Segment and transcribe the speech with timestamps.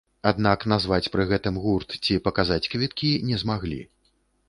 [0.29, 3.83] Аднак назваць пры гэтым гурт ці паказаць квіткі, не змаглі.